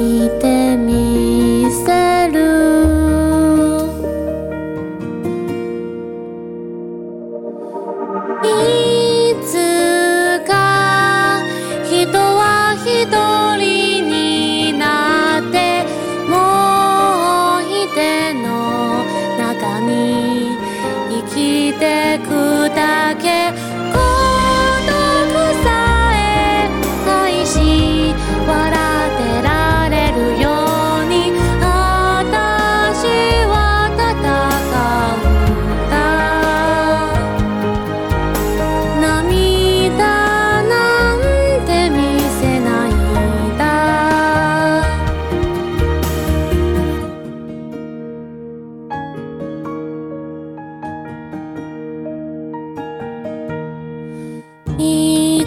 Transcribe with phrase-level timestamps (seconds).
[0.00, 0.59] いて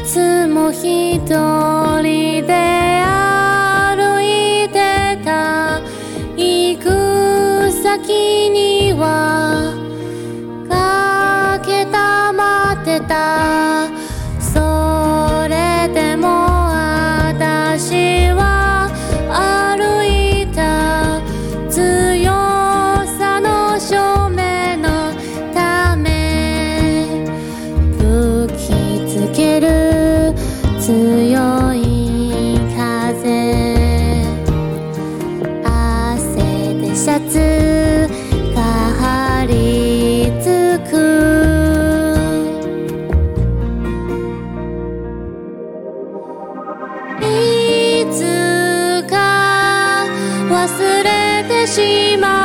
[0.04, 1.20] つも一
[2.02, 5.80] 人で歩いてた
[6.36, 9.74] 行く先には
[10.70, 13.63] かけたまってた
[51.94, 52.43] my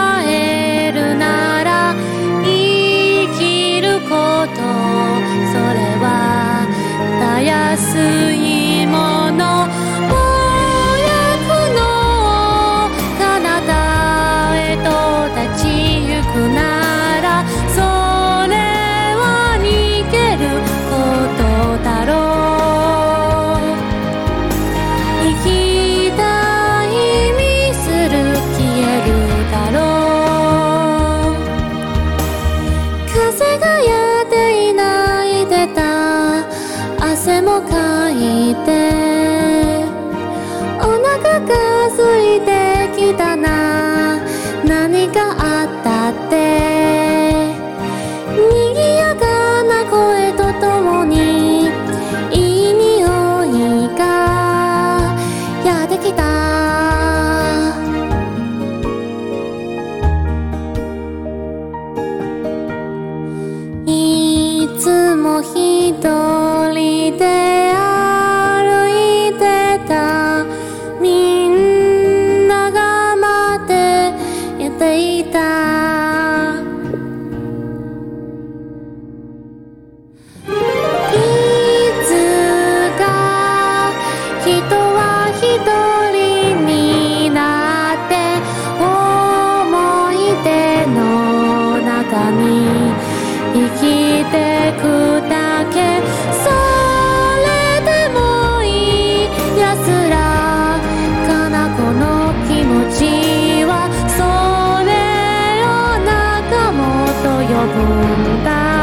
[107.51, 108.78] 有孤单。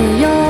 [0.00, 0.49] 没有。